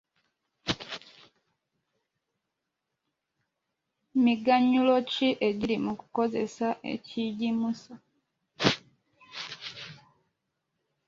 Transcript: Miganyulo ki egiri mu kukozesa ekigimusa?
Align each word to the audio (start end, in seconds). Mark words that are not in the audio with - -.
Miganyulo 4.23 4.93
ki 5.11 5.27
egiri 5.47 5.77
mu 5.85 5.93
kukozesa 5.99 6.67
ekigimusa? 6.93 7.93